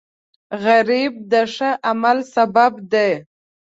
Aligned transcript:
غریب 0.63 1.13
د 1.31 1.33
ښه 1.53 1.69
عمل 1.89 2.17
سبب 2.35 2.71
دی 2.91 3.11